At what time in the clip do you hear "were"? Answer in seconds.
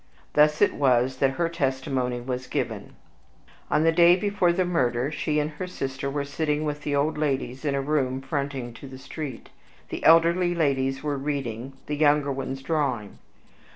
6.09-6.25, 11.03-11.19